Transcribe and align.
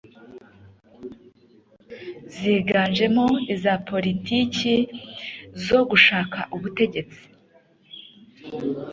ziganjemo 2.35 3.25
iza 3.53 3.73
politiki 3.89 4.73
zo 5.65 5.79
gushaka 5.89 6.39
ubutegetsi 6.55 7.21